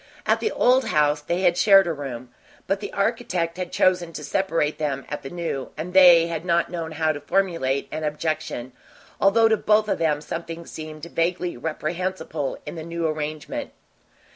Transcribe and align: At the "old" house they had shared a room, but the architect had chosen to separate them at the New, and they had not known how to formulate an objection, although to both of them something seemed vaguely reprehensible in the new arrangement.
At 0.25 0.39
the 0.39 0.51
"old" 0.51 0.85
house 0.85 1.21
they 1.21 1.41
had 1.41 1.55
shared 1.55 1.85
a 1.85 1.93
room, 1.93 2.33
but 2.65 2.79
the 2.79 2.91
architect 2.91 3.57
had 3.57 3.71
chosen 3.71 4.11
to 4.13 4.23
separate 4.23 4.79
them 4.79 5.05
at 5.09 5.21
the 5.21 5.29
New, 5.29 5.69
and 5.77 5.93
they 5.93 6.25
had 6.25 6.43
not 6.43 6.71
known 6.71 6.93
how 6.93 7.11
to 7.11 7.21
formulate 7.21 7.87
an 7.91 8.03
objection, 8.03 8.71
although 9.19 9.47
to 9.47 9.57
both 9.57 9.87
of 9.87 9.99
them 9.99 10.19
something 10.19 10.65
seemed 10.65 11.05
vaguely 11.05 11.55
reprehensible 11.55 12.57
in 12.65 12.73
the 12.73 12.83
new 12.83 13.05
arrangement. 13.07 13.73